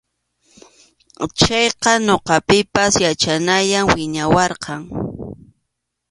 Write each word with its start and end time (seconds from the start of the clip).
Chayqa 1.39 1.91
ñuqapipas 2.07 2.93
yachanayay 3.05 3.85
wiñawarqan. 3.93 4.81